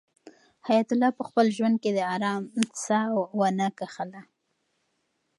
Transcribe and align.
حیات 0.67 0.89
الله 0.93 1.11
په 1.17 1.23
خپل 1.27 1.45
ژوند 1.57 1.75
کې 1.83 1.91
د 1.93 1.99
آرام 2.15 2.41
ساه 2.85 3.09
ونه 3.39 3.67
کښله. 3.79 4.21